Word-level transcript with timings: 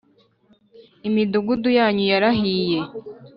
imidugudu 1.07 1.69
yanyu 1.79 2.03
yarahiye 2.11 2.79